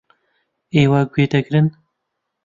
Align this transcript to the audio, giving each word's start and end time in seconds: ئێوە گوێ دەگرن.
ئێوە 0.75 1.01
گوێ 1.11 1.25
دەگرن. 1.33 1.67